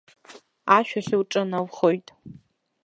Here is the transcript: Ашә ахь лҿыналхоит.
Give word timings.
Ашә 0.77 0.95
ахь 1.03 1.11
лҿыналхоит. 1.21 2.07